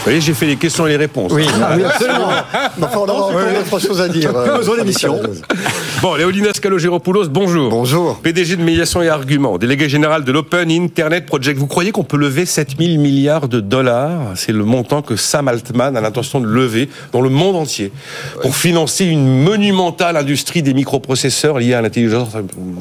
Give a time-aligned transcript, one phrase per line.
[0.00, 1.30] Vous voyez, j'ai fait les questions et les réponses.
[1.30, 2.30] Oui, absolument.
[2.80, 4.32] enfin, on aura encore d'autres choses à dire.
[4.32, 5.20] Plus besoin d'émission.
[6.00, 7.68] Bon, Léolinas Calogéropoulos, bonjour.
[7.68, 8.16] Bonjour.
[8.16, 11.58] PDG de Médiation et Arguments, délégué général de l'Open Internet Project.
[11.58, 14.20] Vous croyez qu'on peut lever 7000 milliards de dollars?
[14.36, 17.92] C'est le montant que Sam Altman a l'intention de lever dans le monde entier
[18.40, 22.30] pour financer une monumentale industrie des microprocesseurs liés à l'intelligence.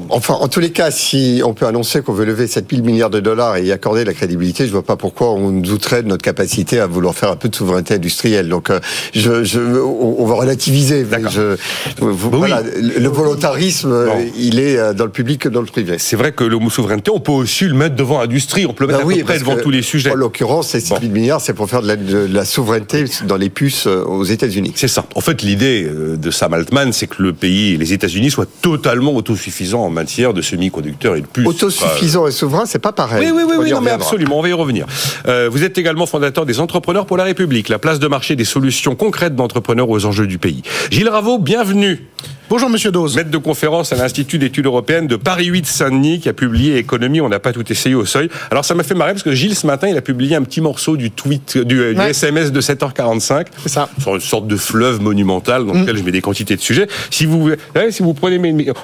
[0.07, 3.19] Enfin, en tous les cas, si on peut annoncer qu'on veut lever 7000 milliards de
[3.19, 6.79] dollars et y accorder la crédibilité, je vois pas pourquoi on douterait de notre capacité
[6.79, 8.49] à vouloir faire un peu de souveraineté industrielle.
[8.49, 8.79] Donc, euh,
[9.13, 11.05] je, je, on va relativiser.
[11.29, 11.55] Je,
[11.99, 15.97] voilà, le volontarisme, euh, il est euh, dans le public que dans le privé.
[15.99, 18.85] C'est vrai que le mot souveraineté, on peut aussi le mettre devant l'industrie, on peut
[18.85, 20.11] le mettre ben à peu près devant tous les sujets.
[20.11, 23.37] En l'occurrence, ces 6 000 milliards, c'est pour faire de la, de la, souveraineté dans
[23.37, 24.73] les puces aux États-Unis.
[24.75, 25.05] C'est ça.
[25.15, 29.83] En fait, l'idée de Sam Altman, c'est que le pays, les États-Unis, soient totalement autosuffisants
[29.83, 31.47] en matière de semi-conducteurs et de puces.
[31.47, 33.31] Autosuffisant et souverain, c'est pas pareil.
[33.31, 34.39] Oui, oui, oui, non, mais absolument.
[34.39, 34.85] On va y revenir.
[35.27, 38.45] Euh, vous êtes également fondateur des Entrepreneurs pour la République, la place de marché des
[38.45, 40.61] solutions concrètes d'entrepreneurs aux enjeux du pays.
[40.91, 42.07] Gilles Raveau, bienvenue.
[42.49, 43.15] Bonjour Monsieur Dose.
[43.15, 47.21] Maître de conférence à l'Institut d'études européennes de Paris 8 Saint-Denis qui a publié Économie,
[47.21, 48.27] on n'a pas tout essayé au seuil.
[48.49, 50.59] Alors ça m'a fait marrer parce que Gilles ce matin, il a publié un petit
[50.59, 53.87] morceau du tweet du, SMS de 7h45 C'est ça.
[54.01, 55.97] sur une sorte de fleuve monumental dans lequel mm.
[55.99, 56.87] je mets des quantités de sujets.
[57.11, 57.51] Si vous
[57.91, 58.39] si vous prenez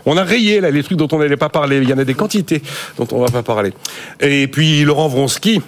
[0.05, 2.05] on a rayé là les trucs dont on n'allait pas parler, il y en a
[2.05, 2.61] des quantités
[2.99, 3.73] dont on va pas parler.
[4.21, 5.59] Et puis Laurent Vronsky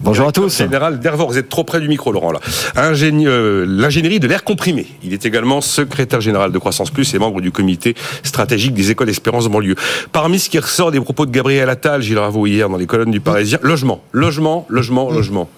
[0.00, 0.58] Bonjour à tous.
[0.58, 2.40] Général Dervor, vous êtes trop près du micro, Laurent, là.
[2.76, 4.86] Euh, l'ingénierie de l'air comprimé.
[5.02, 9.08] Il est également secrétaire général de Croissance Plus et membre du comité stratégique des écoles
[9.08, 9.74] Espérance banlieue.
[10.12, 13.10] Parmi ce qui ressort des propos de Gabriel Attal, Gilles Ravo hier dans les colonnes
[13.10, 15.48] du Parisien, logement, logement, logement, logement.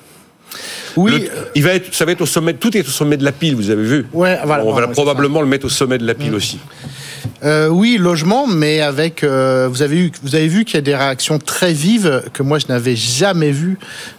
[0.96, 3.32] Oui, il va être, ça va être au sommet, tout est au sommet de la
[3.32, 4.06] pile, vous avez vu.
[4.12, 6.58] Ouais, voilà, On va probablement le mettre au sommet de la pile aussi.
[7.44, 9.22] Euh, oui, logement, mais avec.
[9.22, 12.42] Euh, vous avez vu, vous avez vu qu'il y a des réactions très vives que
[12.42, 13.78] moi je n'avais jamais vues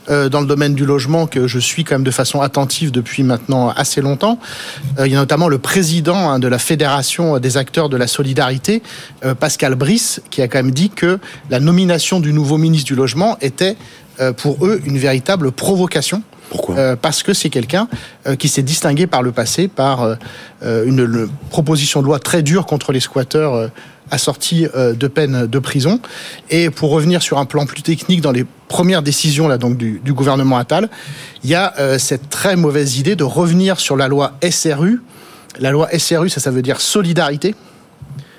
[0.09, 3.23] euh, dans le domaine du logement, que je suis quand même de façon attentive depuis
[3.23, 4.39] maintenant assez longtemps.
[5.03, 8.81] il y a notamment le président hein, de la fédération des acteurs de la solidarité,
[9.39, 11.19] Pascal Brice, qui a quand même dit que
[11.49, 13.75] la nomination du nouveau ministre du logement était
[14.37, 16.23] pour eux une véritable provocation.
[16.49, 17.87] Pourquoi euh, Parce que c'est quelqu'un
[18.27, 20.01] euh, qui s'est distingué par le passé par
[20.63, 23.69] euh, une, proposition de loi très dure contre les squatteurs
[24.11, 25.99] assortie de peine de prison.
[26.49, 30.01] Et pour revenir sur un plan plus technique dans les premières décisions là donc du,
[30.03, 30.89] du gouvernement Attal,
[31.43, 35.01] il y a cette très mauvaise idée de revenir sur la loi SRU.
[35.59, 37.53] La loi SRU, ça, ça veut dire solidarité,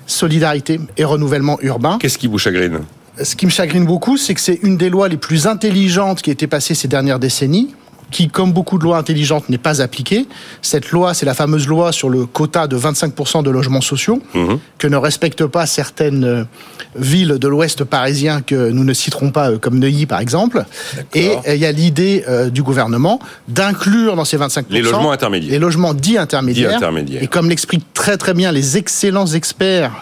[0.07, 1.99] solidarité et renouvellement urbain.
[2.01, 2.81] Qu'est-ce qui vous chagrine?
[3.23, 6.31] Ce qui me chagrine beaucoup, c'est que c'est une des lois les plus intelligentes qui
[6.31, 7.75] a été passée ces dernières décennies
[8.11, 10.27] qui, comme beaucoup de lois intelligentes, n'est pas appliquée.
[10.63, 14.59] Cette loi, c'est la fameuse loi sur le quota de 25% de logements sociaux, mhm.
[14.79, 16.45] que ne respectent pas certaines euh,
[16.97, 20.65] villes de l'Ouest parisien que nous ne citerons pas, euh, comme Neuilly par exemple.
[21.15, 25.53] Et euh, il y a l'idée du gouvernement d'inclure dans ces 25% les logements intermédiaires.
[25.53, 26.71] Les logements dits intermédiaires.
[26.71, 27.23] Dits intermédiaires.
[27.23, 29.93] Et comme l'expliquent très très bien les excellents experts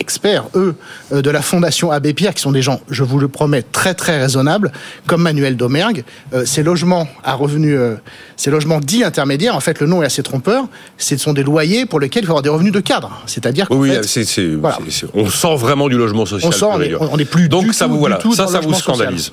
[0.00, 0.74] experts, eux,
[1.12, 3.94] euh, de la Fondation Abbé Pierre, qui sont des gens, je vous le promets, très
[3.94, 4.72] très raisonnables,
[5.06, 6.04] comme Manuel Domergue.
[6.32, 7.96] Euh, ces logements à revenus, euh,
[8.36, 10.64] ces logements dits intermédiaires, en fait, le nom est assez trompeur.
[10.98, 13.22] Ce sont des loyers pour lesquels il faut avoir des revenus de cadre.
[13.26, 16.48] C'est-à-dire oui, fait, on sort vraiment du logement social.
[16.48, 19.32] On sort, on est plus donc du ça vous voilà, ça, ça vous scandalise.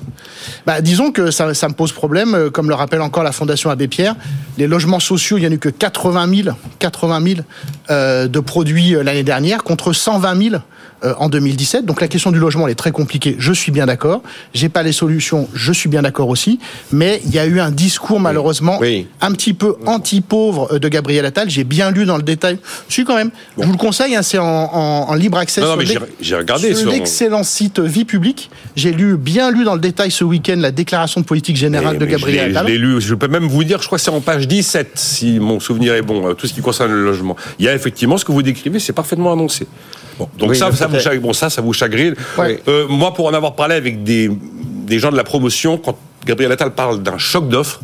[0.66, 3.88] Bah, disons que ça, ça, me pose problème, comme le rappelle encore la Fondation Abbé
[3.88, 4.14] Pierre.
[4.58, 7.40] Les logements sociaux, il n'y a eu que 80 000, 80 000
[7.90, 10.62] de produits l'année dernière contre 120 000
[11.04, 11.84] euh, en 2017.
[11.84, 13.36] Donc la question du logement, elle est très compliquée.
[13.38, 14.22] Je suis bien d'accord.
[14.52, 15.48] J'ai pas les solutions.
[15.54, 16.58] Je suis bien d'accord aussi.
[16.90, 18.80] Mais il y a eu un discours malheureusement
[19.20, 21.50] un petit peu anti-pauvre euh, de Gabriel Attal.
[21.50, 22.58] J'ai bien lu dans le détail.
[22.88, 23.30] Je suis quand même.
[23.58, 24.16] Je vous le conseille.
[24.16, 25.60] Hein, c'est en, libre accès.
[25.60, 25.84] Non, mais
[26.20, 28.50] j'ai regardé sur l'excellent site Vie publique.
[28.74, 32.06] J'ai lu bien lu dans le détail ce week-end la déclaration de politique générale de
[32.06, 32.66] Gabriel Attal.
[32.66, 33.00] Je l'ai lu.
[33.00, 33.80] Je peux même vous dire.
[33.80, 36.28] Je crois que c'est en page 17 si mon souvenir est bon.
[36.28, 37.36] Euh, tout ce qui concerne le logement.
[37.58, 38.78] Il y a effectivement ce que vous décrivez.
[38.78, 39.66] C'est parfaitement annoncé.
[40.18, 42.14] Bon, donc ça, ça vous, chagrine, bon, ça, ça vous chagrine.
[42.38, 45.96] Euh, moi, pour en avoir parlé avec des, des gens de la promotion, quand
[46.28, 47.80] Gabriel Attal parle d'un choc d'offres.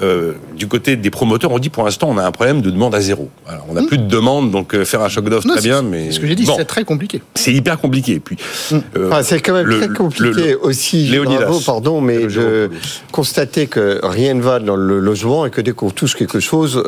[0.00, 2.94] Euh, du côté des promoteurs, on dit pour l'instant on a un problème de demande
[2.94, 3.28] à zéro.
[3.46, 3.86] Alors, on n'a hmm.
[3.86, 6.34] plus de demande, donc euh, faire un choc d'offres très bien, mais ce que j'ai
[6.34, 7.22] dit, c'est très compliqué.
[7.34, 8.18] C'est hyper compliqué.
[8.18, 8.36] Puis
[8.70, 8.78] hmm.
[8.96, 11.14] euh, c'est quand même très compliqué aussi.
[11.22, 12.70] Bravo, pardon, mais je
[13.12, 16.82] constatais que rien ne va dans le logement et que dès qu'on touche quelque chose,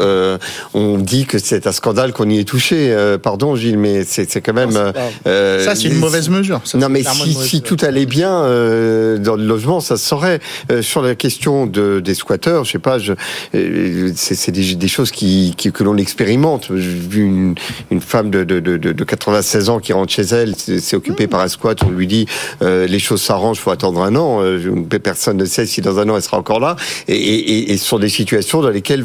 [0.73, 2.97] on dit que c'est un scandale qu'on y est touché.
[3.23, 4.73] pardon, Gilles, mais c'est quand même.
[4.73, 6.63] ça, c'est une mauvaise mesure.
[6.75, 8.41] non, mais si, si tout allait bien
[9.19, 10.41] dans le logement, ça se saurait
[10.95, 12.99] sur la question de, des squatteurs, je sais pas,
[13.57, 16.69] euh, c'est des, choses que l'on expérimente.
[16.69, 17.25] J'ai vu
[17.91, 21.41] une, femme de, de, de, de, 96 ans qui rentre chez elle, s'est occupée par
[21.41, 22.27] un squat, on lui dit
[22.63, 24.41] euh, les choses s'arrangent, faut attendre un an.
[25.03, 26.77] personne ne sait si dans un an elle sera encore là.
[27.09, 29.05] Et, et, ce sont des situations dans lesquelles,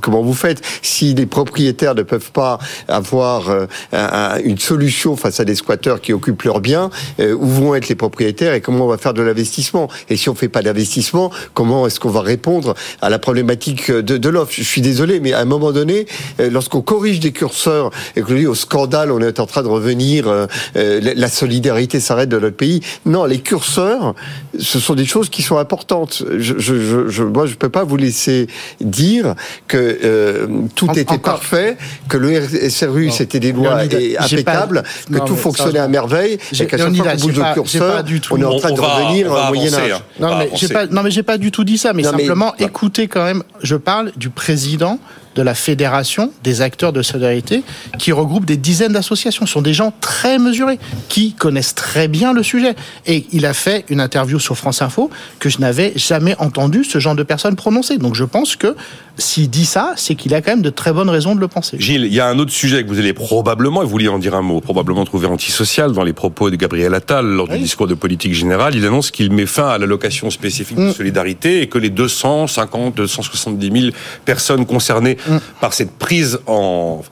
[0.00, 0.62] comment vous faites?
[0.80, 2.58] Si les propriétaires ne peuvent pas
[2.88, 3.50] avoir
[3.92, 8.54] une solution face à des squatteurs qui occupent leurs biens, où vont être les propriétaires
[8.54, 9.90] et comment on va faire de l'investissement?
[10.08, 14.16] Et si on fait pas d'investissement, comment est-ce qu'on va répondre à la problématique de,
[14.16, 16.06] de l'offre Je suis désolé, mais à un moment donné,
[16.40, 19.68] euh, lorsqu'on corrige des curseurs et que dit au scandale, on est en train de
[19.68, 20.46] revenir, euh,
[20.76, 22.80] euh, la solidarité s'arrête de notre pays.
[23.04, 24.14] Non, les curseurs,
[24.58, 26.24] ce sont des choses qui sont importantes.
[26.38, 28.46] Je, je, je, moi, je peux pas vous laisser
[28.80, 29.34] dire
[29.68, 31.76] que tout était parfait,
[32.08, 33.80] que le SRU c'était des lois
[34.18, 34.82] impeccables,
[35.12, 38.44] que tout fonctionnait à merveille, et qu'à chaque fois qu'on bouge de curseur, on est
[38.44, 39.92] en train de revenir au Moyen Âge.
[39.92, 40.86] Hein.
[40.90, 43.44] Non, mais mais j'ai pas du tout dit ça, mais simplement écoutez quand même.
[43.62, 44.98] Je parle du président
[45.36, 47.62] de la fédération des acteurs de solidarité
[47.96, 49.46] qui regroupe des dizaines d'associations.
[49.46, 52.74] Ce sont des gens très mesurés qui connaissent très bien le sujet.
[53.06, 55.08] Et il a fait une interview sur France Info
[55.38, 57.98] que je n'avais jamais entendu ce genre de personnes prononcer.
[57.98, 58.74] Donc je pense que
[59.18, 61.76] s'il dit ça, c'est qu'il a quand même de très bonnes raisons de le penser.
[61.80, 64.18] Gilles, il y a un autre sujet que vous allez probablement, et vous vouliez en
[64.18, 67.86] dire un mot, probablement trouver antisocial dans les propos de Gabriel Attal lors du discours
[67.86, 68.74] de politique générale.
[68.74, 70.92] Il annonce qu'il met fin à l'allocation spécifique de mm.
[70.92, 73.92] solidarité et que les 250, 270 000
[74.24, 75.36] personnes concernées mm.
[75.60, 77.02] par cette prise en,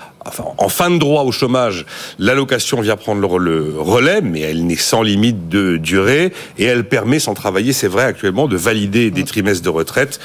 [0.59, 1.87] en fin de droit au chômage,
[2.19, 7.19] l'allocation vient prendre le relais, mais elle n'est sans limite de durée et elle permet,
[7.19, 10.21] sans travailler, c'est vrai actuellement, de valider des trimestres de retraite.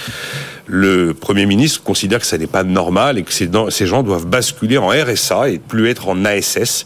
[0.68, 4.78] Le Premier ministre considère que ça n'est pas normal et que ces gens doivent basculer
[4.78, 6.86] en RSA et plus être en ASS,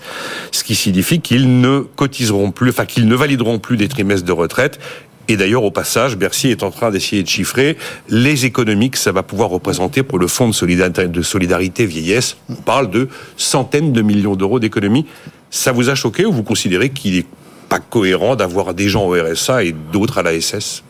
[0.51, 4.31] ce qui signifie qu'ils ne cotiseront plus, enfin qu'ils ne valideront plus des trimestres de
[4.31, 4.79] retraite
[5.27, 7.77] et d'ailleurs, au passage, Bercy est en train d'essayer de chiffrer
[8.09, 12.35] les économies que ça va pouvoir représenter pour le fonds de solidarité, de solidarité vieillesse.
[12.49, 15.05] On parle de centaines de millions d'euros d'économies.
[15.49, 17.25] Ça vous a choqué ou vous considérez qu'il n'est
[17.69, 20.83] pas cohérent d'avoir des gens au RSA et d'autres à la SS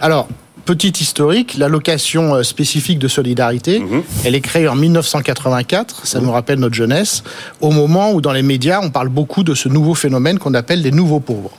[0.00, 0.28] Alors,
[0.64, 4.02] Petit historique, l'allocation euh, spécifique de solidarité, mhm.
[4.24, 7.24] elle est créée en 1984, ça nous rappelle notre jeunesse,
[7.60, 10.80] au moment où dans les médias on parle beaucoup de ce nouveau phénomène qu'on appelle
[10.82, 11.50] les nouveaux pauvres.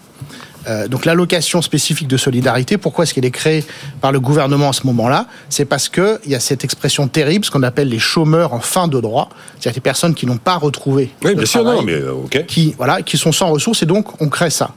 [0.67, 3.63] Euh, donc l'allocation spécifique de solidarité, pourquoi est-ce qu'elle est créée
[4.01, 5.27] par le gouvernement à ce moment-là?
[5.49, 8.87] C'est parce qu'il y a cette expression terrible, ce qu'on appelle les chômeurs en fin
[8.87, 9.29] de droit,
[9.59, 12.13] c'est-à-dire des personnes qui n'ont pas retrouvé oui, bien sûr, non, mais euh,
[12.47, 14.71] qui voilà, qui sont sans ressources et donc on crée ça.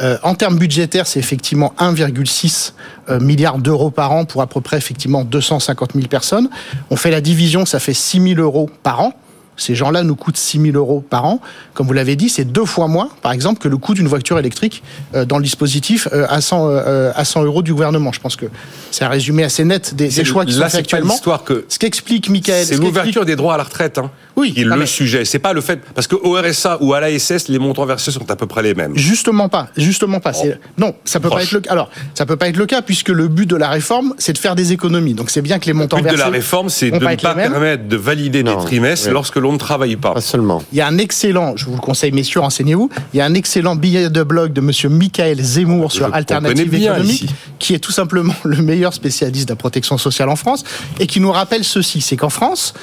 [0.00, 2.72] Euh, en termes budgétaires, c'est effectivement 1,6
[3.20, 6.48] milliard d'euros par an pour à peu près effectivement 250 000 personnes.
[6.90, 9.14] On fait la division, ça fait 6 000 euros par an.
[9.56, 11.40] Ces gens-là nous coûtent 6 000 euros par an.
[11.74, 14.38] Comme vous l'avez dit, c'est deux fois moins, par exemple, que le coût d'une voiture
[14.38, 14.82] électrique
[15.14, 18.12] euh, dans le dispositif euh, à 100, euh, à 100 euros du gouvernement.
[18.12, 18.46] Je pense que
[18.90, 21.16] c'est un résumé assez net des, choix qui sont faits actuellement.
[21.44, 22.66] Que ce qu'explique Michael.
[22.66, 23.98] C'est l'ouverture des droits à la retraite.
[23.98, 24.52] Hein, oui.
[24.52, 25.24] Qui est le sujet.
[25.24, 28.30] C'est pas le fait parce que au RSA ou à l'ASS, les montants versés sont
[28.30, 28.96] à peu près les mêmes.
[28.96, 29.68] Justement pas.
[29.76, 30.32] Justement pas.
[30.36, 30.46] Oh.
[30.78, 31.70] Non, ça peut pas être le cas.
[31.70, 34.38] Alors, ça peut pas être le cas puisque le but de la réforme, c'est de
[34.38, 35.14] faire des économies.
[35.14, 36.10] Donc c'est bien que les montants versés.
[36.10, 39.36] Le but de la réforme, c'est de ne pas, permettre de valider des trimestres lorsque
[39.36, 40.14] l'on ne travaille pas.
[40.14, 40.62] Pas seulement.
[40.72, 42.90] Il y a un excellent, je vous le conseille, messieurs, renseignez-vous.
[43.12, 47.30] Il y a un excellent billet de blog de monsieur Michael Zemmour sur Alternative économique,
[47.58, 50.64] qui est tout simplement le meilleur spécialiste de la protection sociale en France,
[51.00, 52.74] et qui nous rappelle ceci c'est qu'en France,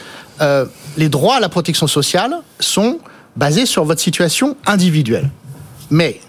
[0.42, 0.66] euh,
[0.98, 3.00] les droits à la protection sociale sont
[3.36, 5.30] basés sur votre situation individuelle.
[5.90, 6.20] Mais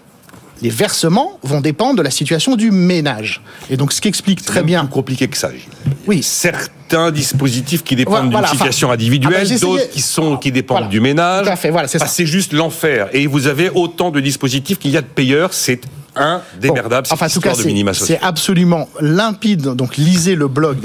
[0.61, 3.41] les versements vont dépendre de la situation du ménage.
[3.69, 4.85] Et donc, ce qui explique très bien.
[4.85, 5.49] plus compliqué que ça.
[6.07, 6.23] Oui.
[6.87, 10.99] Certains dispositifs qui dépendent d'une situation individuelle, ah bah, d'autres qui sont qui dépendent du
[10.99, 11.47] ménage.
[11.47, 11.71] Tout fait.
[11.71, 13.09] Voilà, c'est C'est juste l'enfer.
[13.11, 15.53] Et vous avez autant de dispositifs qu'il y a de payeurs.
[15.53, 15.81] C'est
[17.11, 17.53] enfin, en tout cas,
[17.93, 19.61] C'est absolument limpide.
[19.61, 20.79] Donc, lisez le blog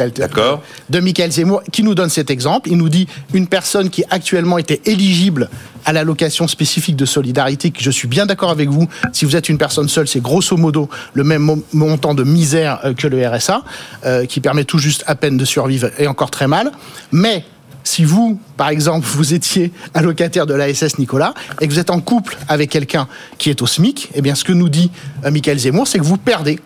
[0.89, 2.71] de Michael Zemmour qui nous donne cet exemple.
[2.71, 5.49] Il nous dit une personne qui actuellement était éligible
[5.85, 8.89] à l'allocation spécifique de solidarité, que je suis bien d'accord avec vous.
[9.13, 12.95] Si vous êtes une personne seule, c'est grosso modo le même montant de misère euh,
[12.95, 13.63] que le RSA,
[14.05, 16.71] euh, qui permet tout juste à peine de survivre et encore très mal.
[17.13, 17.45] Mais
[17.91, 22.01] si vous, par exemple, vous étiez allocataire de l'ASS Nicolas et que vous êtes en
[22.01, 24.93] couple avec quelqu'un qui est au SMIC, eh bien, ce que nous dit
[25.25, 26.61] euh, Michael Zemmour, c'est que vous perdez,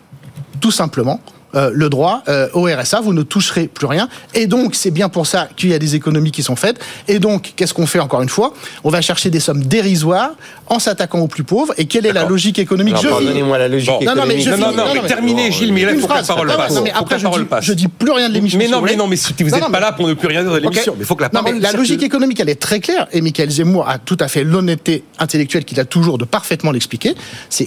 [0.60, 1.20] tout simplement,
[1.54, 4.08] euh, le droit euh, au RSA, vous ne toucherez plus rien.
[4.34, 6.78] Et donc, c'est bien pour ça qu'il y a des économies qui sont faites.
[7.08, 8.54] Et donc, qu'est-ce qu'on fait encore une fois?
[8.82, 10.32] On va chercher des sommes dérisoires
[10.66, 11.74] en s'attaquant aux plus pauvres.
[11.78, 12.96] Et quelle est la logique économique?
[13.02, 14.06] Donnez-moi la logique économique.
[14.06, 16.80] Non, non, mais, non, non, mais terminez, Gilles, mais il faut que la parole passe.
[16.82, 18.58] mais après, je, dis, je dis plus rien de l'émission.
[18.58, 20.58] Mais non, mais non, mais vous n'êtes pas là pour ne plus rien dire de
[20.58, 20.94] l'émission.
[20.96, 21.58] Mais il faut que la parole.
[21.60, 23.06] La logique économique, elle est très claire.
[23.12, 27.14] Et Michael Zemmour a tout à fait l'honnêteté intellectuelle qu'il a toujours de parfaitement l'expliquer.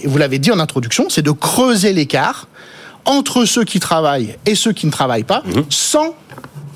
[0.04, 2.48] Vous l'avez dit en introduction, c'est de creuser l'écart
[3.04, 5.64] entre ceux qui travaillent et ceux qui ne travaillent pas, mhm.
[5.70, 6.14] sans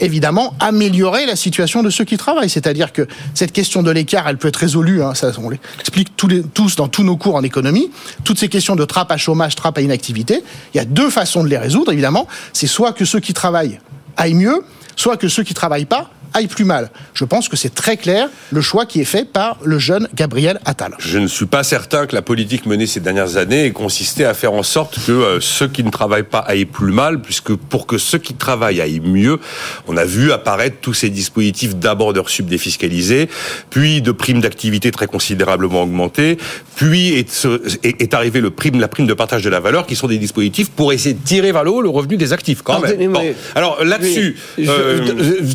[0.00, 2.50] évidemment améliorer la situation de ceux qui travaillent.
[2.50, 6.28] C'est-à-dire que cette question de l'écart, elle peut être résolue, hein, ça, on l'explique tous,
[6.28, 7.90] les, tous dans tous nos cours en économie,
[8.24, 10.42] toutes ces questions de trappe à chômage, trappe à inactivité,
[10.74, 12.26] il y a deux façons de les résoudre, évidemment.
[12.52, 13.78] C'est soit que ceux qui travaillent
[14.16, 14.64] aillent mieux,
[14.96, 16.90] soit que ceux qui travaillent pas aille plus mal.
[17.14, 20.60] Je pense que c'est très clair le choix qui est fait par le jeune Gabriel
[20.64, 20.94] Attal.
[20.98, 24.34] Je ne suis pas certain que la politique menée ces dernières années ait consisté à
[24.34, 27.86] faire en sorte que euh, ceux qui ne travaillent pas aillent plus mal, puisque pour
[27.86, 29.38] que ceux qui travaillent aillent mieux,
[29.86, 33.28] on a vu apparaître tous ces dispositifs d'abord de sub défiscalisés,
[33.70, 36.38] puis de primes d'activité très considérablement augmentées,
[36.76, 37.46] puis est,
[37.82, 40.70] est, arrivé le prime, la prime de partage de la valeur, qui sont des dispositifs
[40.70, 43.12] pour essayer de tirer vers le haut le revenu des actifs, quand même.
[43.54, 44.36] Alors là-dessus...
[44.58, 45.00] Euh,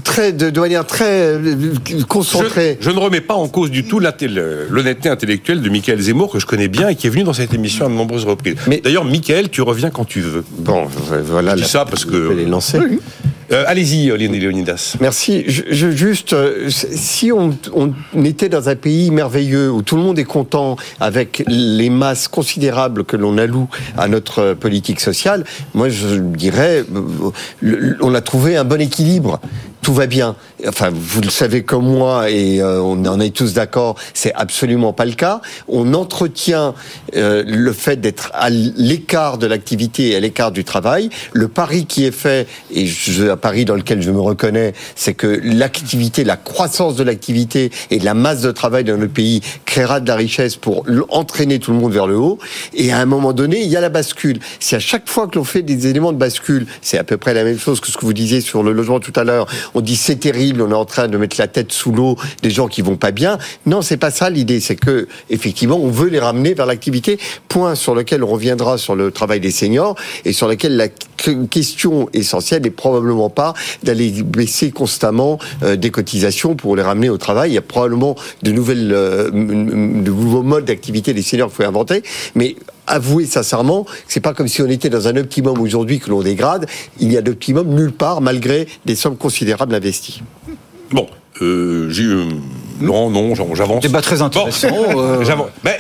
[0.03, 1.73] très de, manière très euh,
[2.07, 2.77] concentrée.
[2.81, 6.45] Je, ne remets pas en cause du tout l'honnêteté intellectuelle de Michael Zemmour, que je
[6.45, 8.55] connais bien et qui est venu dans cette émission à de nombreuses reprises.
[8.67, 10.43] Mais D'ailleurs, Michael, tu reviens quand tu veux.
[10.59, 10.85] Bon,
[11.23, 11.55] voilà.
[11.55, 12.33] Je dis ça parce que.
[12.33, 12.79] les lancer.
[13.51, 14.97] Euh, allez-y, Léonidas.
[14.99, 15.45] Merci.
[15.47, 20.19] Je, juste, euh, si on, on, était dans un pays merveilleux où tout le monde
[20.19, 26.17] est content avec les masses considérables que l'on alloue à notre politique sociale, moi je
[26.17, 26.83] dirais,
[28.01, 29.39] on a trouvé un bon équilibre
[29.81, 30.35] tout va bien.
[30.67, 34.93] Enfin, vous le savez comme moi, et euh, on en est tous d'accord, c'est absolument
[34.93, 35.41] pas le cas.
[35.67, 36.73] On entretient
[37.15, 41.09] euh, le fait d'être à l'écart de l'activité et à l'écart du travail.
[41.33, 45.13] Le pari qui est fait, et je, un pari dans lequel je me reconnais, c'est
[45.13, 49.41] que l'activité, la croissance de l'activité et de la masse de travail dans le pays
[49.65, 52.39] créera de la richesse pour entraîner tout le monde vers le haut.
[52.73, 54.39] Et à un moment donné, il y a la bascule.
[54.59, 57.33] Si à chaque fois que l'on fait des éléments de bascule, c'est à peu près
[57.33, 59.81] la même chose que ce que vous disiez sur le logement tout à l'heure, on
[59.81, 62.67] dit c'est terrible, on est en train de mettre la tête sous l'eau des gens
[62.67, 63.37] qui vont pas bien.
[63.65, 64.59] Non, c'est pas ça l'idée.
[64.59, 67.19] C'est que effectivement, on veut les ramener vers l'activité.
[67.47, 69.95] Point sur lequel on reviendra sur le travail des seniors
[70.25, 70.87] et sur lequel la
[71.49, 77.17] question essentielle n'est probablement pas d'aller baisser constamment euh, des cotisations pour les ramener au
[77.17, 77.51] travail.
[77.51, 81.69] Il y a probablement de nouvelles, euh, de nouveaux modes d'activité des seniors qu'il faut
[81.69, 82.03] inventer,
[82.35, 82.55] mais
[82.87, 86.21] avouer sincèrement que c'est pas comme si on était dans un optimum aujourd'hui que l'on
[86.21, 86.65] dégrade.
[86.99, 90.23] Il y a d'optimum nulle part malgré des sommes considérables investies.
[90.91, 91.07] Bon,
[91.41, 92.05] euh, j'ai
[92.79, 93.81] non, non, j'avance.
[93.81, 94.67] Débat très intéressant.
[94.97, 95.23] Euh,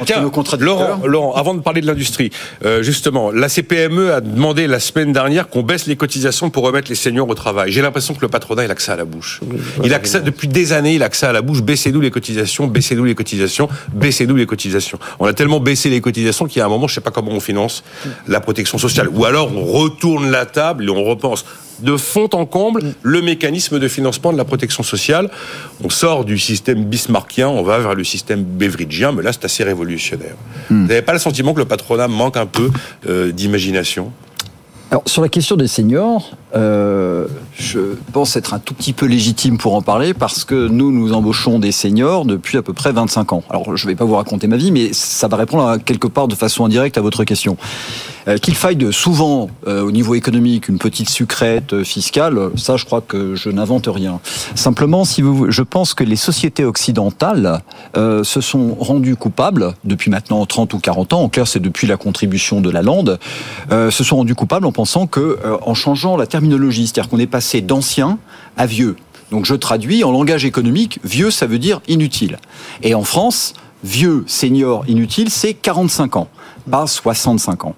[0.05, 2.29] tiens, Laurent, Laurent, avant de parler de l'industrie,
[2.65, 6.89] euh, justement, la CPME a demandé la semaine dernière qu'on baisse les cotisations pour remettre
[6.89, 7.71] les seniors au travail.
[7.71, 9.41] J'ai l'impression que le patronat, il a que ça à la bouche.
[9.83, 11.61] Il a que ça, depuis des années, il a que ça à la bouche.
[11.61, 14.99] Baissez-nous les cotisations, baissez-nous les cotisations, baissez-nous les cotisations.
[15.19, 17.31] On a tellement baissé les cotisations qu'il y a un moment, je sais pas comment
[17.31, 17.83] on finance
[18.27, 19.09] la protection sociale.
[19.13, 21.45] Ou alors, on retourne la table et on repense
[21.79, 25.29] de fond en comble le mécanisme de financement de la protection sociale.
[25.83, 29.63] On sort du système bismarckien, on va vers le système beveridgien, mais là c'est assez
[29.63, 30.35] révolutionnaire.
[30.69, 30.83] Hmm.
[30.83, 32.69] Vous n'avez pas le sentiment que le patronat manque un peu
[33.07, 34.11] euh, d'imagination?
[34.89, 37.27] Alors, sur la question des seniors, euh,
[37.59, 41.11] je pense être un tout petit peu légitime pour en parler parce que nous, nous
[41.11, 43.43] embauchons des seniors depuis à peu près 25 ans.
[43.49, 46.07] Alors, je ne vais pas vous raconter ma vie, mais ça va répondre à quelque
[46.07, 47.57] part de façon indirecte à votre question.
[48.27, 52.75] Euh, qu'il faille de souvent, euh, au niveau économique, une petite sucrète euh, fiscale, ça,
[52.75, 54.19] je crois que je n'invente rien.
[54.53, 57.61] Simplement, si je pense que les sociétés occidentales
[57.95, 61.21] se sont rendues coupables depuis maintenant 30 ou 40 ans.
[61.21, 63.19] En clair, c'est depuis la contribution de la lande,
[63.69, 67.61] se sont rendues coupables en pensant que, en changeant la terminologie, c'est-à-dire qu'on est passé
[67.61, 68.19] d'ancien
[68.57, 68.95] à vieux.
[69.31, 72.37] Donc, je traduis en langage économique, vieux, ça veut dire inutile.
[72.83, 73.53] Et en France,
[73.83, 76.27] vieux, senior, inutile, c'est 45 ans,
[76.69, 77.75] pas 65 ans.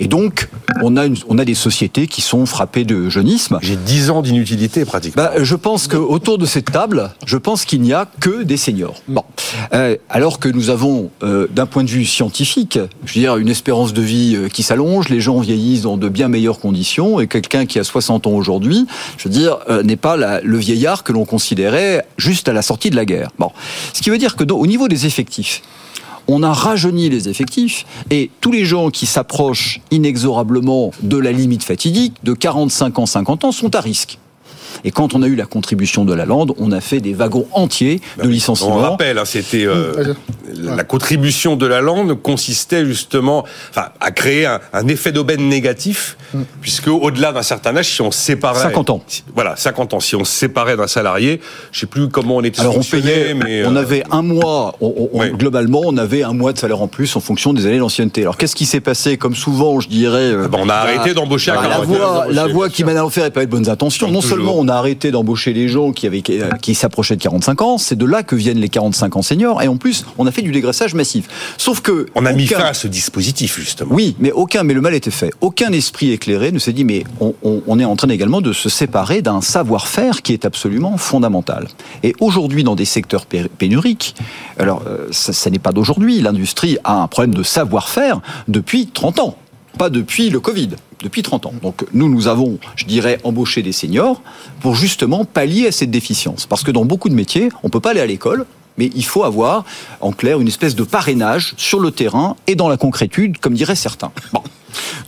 [0.00, 0.48] Et donc,
[0.82, 3.58] on a, une, on a des sociétés qui sont frappées de jeunisme.
[3.62, 5.22] J'ai 10 ans d'inutilité pratiquement.
[5.22, 9.02] Bah, je pense qu'autour de cette table, je pense qu'il n'y a que des seniors.
[9.08, 9.24] Bon.
[9.72, 13.48] Euh, alors que nous avons, euh, d'un point de vue scientifique, je veux dire, une
[13.48, 17.26] espérance de vie euh, qui s'allonge, les gens vieillissent dans de bien meilleures conditions, et
[17.26, 18.86] quelqu'un qui a 60 ans aujourd'hui,
[19.18, 22.96] je veux dire, n'est pas le vieillard que l'on considérait juste à la sortie de
[22.96, 23.30] la guerre.
[23.38, 23.50] Bon.
[23.92, 25.62] Ce qui veut dire que, au niveau des effectifs,
[26.28, 31.62] on a rajeuni les effectifs et tous les gens qui s'approchent inexorablement de la limite
[31.62, 34.18] fatidique, de 45 ans, 50 ans, sont à risque.
[34.84, 37.46] Et quand on a eu la contribution de la Lande, on a fait des wagons
[37.52, 38.76] entiers de bah, licenciements.
[38.76, 40.14] On rappelle, hein, c'était euh,
[40.54, 46.42] la contribution de la Lande consistait justement enfin, à créer un, effet d'aubaine négatif, mm.
[46.60, 49.02] puisque au-delà d'un certain âge, si on séparait 50 ans.
[49.34, 50.00] voilà, 50 ans.
[50.00, 51.40] Si on séparait d'un salarié,
[51.72, 54.74] je sais plus comment on était Alors on payait, mais on euh, avait un mois.
[55.32, 58.22] Globalement, on avait un mois de salaire en plus en fonction des années d'ancienneté.
[58.22, 59.16] Alors qu'est-ce qui s'est passé?
[59.16, 60.32] Comme souvent, je dirais.
[60.32, 61.52] Euh, ah ben, on a arrêté d'embaucher.
[61.52, 64.10] La, voix, la voix qui mène à l'enfer et pas de bonnes intentions.
[64.10, 67.78] Non seulement on a arrêté d'embaucher les gens qui, avaient, qui s'approchaient de 45 ans.
[67.78, 69.62] C'est de là que viennent les 45 ans seniors.
[69.62, 71.28] Et en plus, on a fait du dégraissage massif.
[71.58, 72.06] Sauf que.
[72.14, 73.94] On a mis fin à ce dispositif, justement.
[73.94, 75.32] Oui, mais aucun, mais le mal était fait.
[75.40, 79.22] Aucun esprit éclairé ne s'est dit, mais on, est en train également de se séparer
[79.22, 81.68] d'un savoir-faire qui est absolument fondamental.
[82.02, 84.14] Et aujourd'hui, dans des secteurs pénuriques,
[84.58, 86.20] alors, euh, ça, ça n'est pas d'aujourd'hui.
[86.20, 89.36] L'industrie a un problème de savoir-faire depuis 30 ans
[89.76, 90.70] pas depuis le Covid,
[91.02, 91.54] depuis 30 ans.
[91.62, 94.22] Donc nous, nous avons, je dirais, embauché des seniors
[94.60, 96.46] pour justement pallier à cette déficience.
[96.46, 98.46] Parce que dans beaucoup de métiers, on ne peut pas aller à l'école,
[98.78, 99.64] mais il faut avoir,
[100.00, 103.74] en clair, une espèce de parrainage sur le terrain et dans la concrétude, comme diraient
[103.74, 104.12] certains.
[104.32, 104.42] Bon.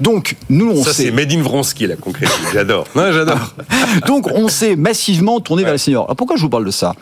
[0.00, 2.46] Donc, nous, on Ça, c'est Made in Vronsky, la concrétude.
[2.54, 2.86] J'adore.
[2.94, 3.54] j'adore.
[4.06, 6.04] Donc, on s'est massivement tourné vers les seniors.
[6.04, 6.94] Alors, pourquoi je vous parle de ça?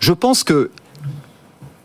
[0.00, 0.70] Je pense que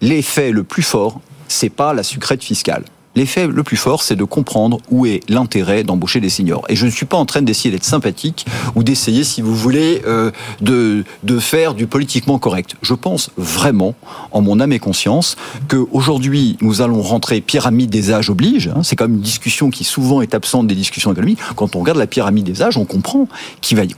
[0.01, 2.83] l'effet le plus fort, c'est pas la sucrète fiscale.
[3.19, 6.63] L'effet le plus fort, c'est de comprendre où est l'intérêt d'embaucher des seniors.
[6.69, 8.45] Et je ne suis pas en train d'essayer d'être sympathique
[8.75, 12.75] ou d'essayer, si vous voulez, euh, de, de faire du politiquement correct.
[12.81, 13.93] Je pense vraiment,
[14.31, 15.35] en mon âme et conscience,
[15.67, 18.69] qu'aujourd'hui, nous allons rentrer pyramide des âges oblige.
[18.69, 18.83] Hein.
[18.83, 21.39] c'est quand même une discussion qui souvent est absente des discussions économiques.
[21.57, 23.27] Quand on regarde la pyramide des âges, on comprend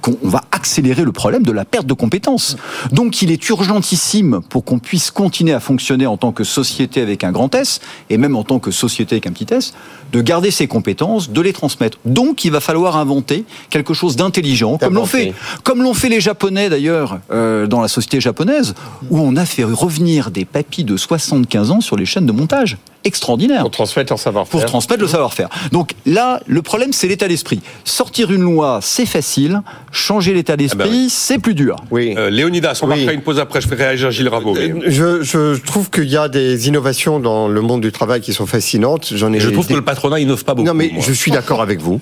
[0.02, 2.58] qu'on va accélérer le problème de la perte de compétences.
[2.92, 7.24] Donc il est urgentissime pour qu'on puisse continuer à fonctionner en tant que société avec
[7.24, 9.74] un grand S, et même en tant que société avec un petit s,
[10.12, 11.98] de garder ses compétences, de les transmettre.
[12.06, 16.22] Donc, il va falloir inventer quelque chose d'intelligent, comme l'ont fait, comme l'ont fait les
[16.22, 18.74] Japonais d'ailleurs euh, dans la société japonaise,
[19.10, 22.78] où on a fait revenir des papis de 75 ans sur les chaînes de montage
[23.04, 23.62] extraordinaire.
[23.62, 24.52] Pour transmettre leur savoir-faire.
[24.52, 25.50] Pour transmettre le savoir-faire.
[25.72, 27.62] Donc là, le problème, c'est l'état d'esprit.
[27.84, 29.62] Sortir une loi, c'est facile.
[29.92, 31.78] Changer l'état d'esprit, ah bah c'est plus dur.
[31.92, 32.14] Oui.
[32.18, 33.62] Euh, Léonidas, on va faire une pause après.
[33.62, 34.56] Je ferai réagir Gilles Rabot.
[34.56, 38.34] Euh, je, je, trouve qu'il y a des innovations dans le monde du travail qui
[38.34, 39.12] sont fascinantes.
[39.16, 39.40] J'en ai.
[39.40, 40.68] Je trouve que le patronat innove pas beaucoup.
[40.68, 42.00] Non, mais je suis d'accord avec vous.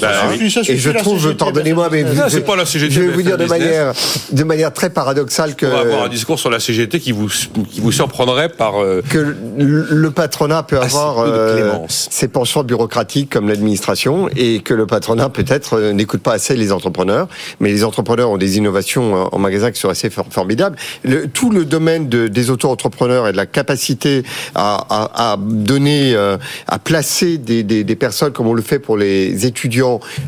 [0.00, 0.08] Bah,
[0.68, 2.94] et je trouve, pardonnez-moi, mais c'est pas la CGT.
[2.94, 3.92] Je vais vous dire de manière,
[4.32, 5.66] de manière très paradoxale que.
[5.66, 8.82] On va avoir un discours sur la CGT qui vous, qui vous surprendrait par.
[8.82, 14.86] Euh, que le patronat peut avoir euh, ses penchants bureaucratiques comme l'administration et que le
[14.86, 17.28] patronat peut-être euh, n'écoute pas assez les entrepreneurs.
[17.60, 20.76] Mais les entrepreneurs ont des innovations en magasin qui sont assez formidables.
[21.04, 24.22] Le, tout le domaine de, des auto-entrepreneurs et de la capacité
[24.54, 26.16] à, à, à donner,
[26.66, 29.81] à placer des, des, des personnes comme on le fait pour les étudiants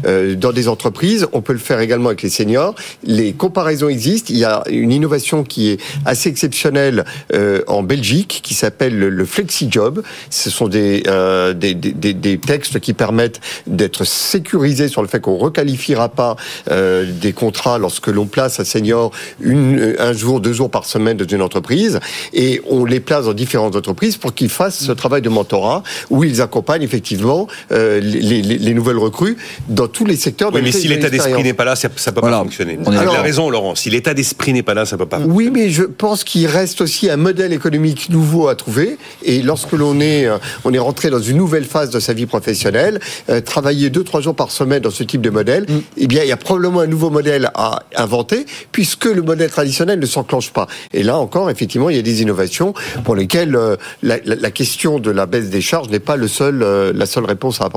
[0.06, 1.26] euh, dans des entreprises.
[1.32, 2.74] On peut le faire également avec les seniors.
[3.04, 4.28] Les comparaisons existent.
[4.30, 9.24] Il y a une innovation qui est assez exceptionnelle euh, en Belgique qui s'appelle le,
[9.24, 10.02] Flexi Job.
[10.30, 15.36] Ce sont euh, des, des, des, textes qui permettent d'être sécurisés sur le fait qu'on
[15.36, 16.36] requalifiera pas
[16.70, 21.42] des contrats lorsque l'on place un senior un jour, deux jours par semaine dans une
[21.42, 22.00] entreprise
[22.32, 26.24] et on les place dans différentes entreprises pour qu'ils fassent ce travail de mentorat où
[26.24, 29.33] ils accompagnent effectivement les nouvelles recrues
[29.68, 30.52] dans tous les secteurs.
[30.52, 32.78] Oui, mais si l'état d'esprit n'est pas là, ça, ne peut pas fonctionner.
[32.84, 33.74] On a raison, Laurent.
[33.74, 35.20] Si l'état d'esprit n'est pas là, ça peut pas.
[35.20, 38.98] Oui, mais je pense qu'il reste aussi un modèle économique nouveau à trouver.
[39.22, 42.26] Et lorsque l'on est, euh, on est rentré dans une nouvelle phase de sa vie
[42.26, 45.80] professionnelle, euh, travailler deux trois jours par semaine dans ce type de modèle, mm.
[45.98, 49.98] eh bien, il y a probablement un nouveau modèle à inventer, puisque le modèle traditionnel
[49.98, 50.66] ne s'enclenche pas.
[50.92, 55.10] Et là encore, effectivement, il y a des innovations pour lesquelles euh, la, question de
[55.10, 56.58] la baisse des charges n'est pas le seul,
[56.94, 57.74] la seule réponse à apporter.